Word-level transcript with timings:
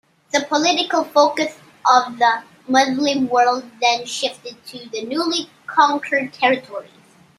The 0.33 0.41
political 0.49 1.03
focus 1.03 1.59
of 1.85 2.17
the 2.17 2.41
Muslim 2.67 3.27
world 3.27 3.69
then 3.79 4.07
shifted 4.07 4.55
to 4.65 4.89
the 4.89 5.05
newly 5.05 5.51
conquered 5.67 6.33
territories. 6.33 6.89